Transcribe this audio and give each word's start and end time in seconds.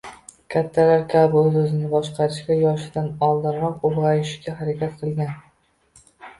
Kattalar 0.53 1.03
kabi 1.11 1.37
o’z-o’zini 1.41 1.91
boshqarishga, 1.91 2.57
yoshidan 2.65 3.13
oldinroq 3.29 3.87
ulg’ayishga 3.93 4.59
harakat 4.59 4.99
qilgan 5.07 5.35